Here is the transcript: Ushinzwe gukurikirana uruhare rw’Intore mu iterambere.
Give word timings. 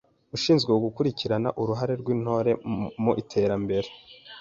Ushinzwe 0.35 0.71
gukurikirana 0.85 1.49
uruhare 1.61 1.93
rw’Intore 2.01 2.51
mu 3.03 3.11
iterambere. 3.21 3.87